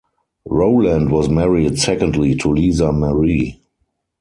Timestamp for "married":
1.29-1.77